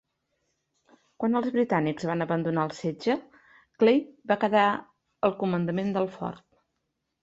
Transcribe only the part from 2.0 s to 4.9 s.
van abandonar el setge, Clay va quedar a